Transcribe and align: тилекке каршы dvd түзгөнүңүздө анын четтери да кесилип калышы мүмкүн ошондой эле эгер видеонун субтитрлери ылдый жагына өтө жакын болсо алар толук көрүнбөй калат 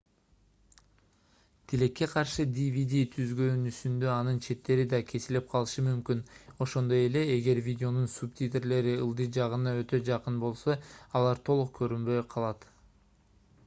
тилекке 1.73 2.05
каршы 2.13 2.45
dvd 2.53 3.01
түзгөнүңүздө 3.15 4.09
анын 4.13 4.39
четтери 4.45 4.85
да 4.95 5.01
кесилип 5.11 5.51
калышы 5.53 5.83
мүмкүн 5.89 6.23
ошондой 6.67 7.05
эле 7.11 7.23
эгер 7.35 7.61
видеонун 7.67 8.09
субтитрлери 8.15 8.95
ылдый 9.05 9.31
жагына 9.39 9.75
өтө 9.85 10.03
жакын 10.11 10.43
болсо 10.47 10.79
алар 11.21 11.45
толук 11.53 11.73
көрүнбөй 11.81 12.25
калат 12.37 12.67